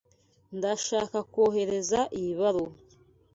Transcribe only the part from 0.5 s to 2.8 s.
Ndashaka kohereza iyi baruwa.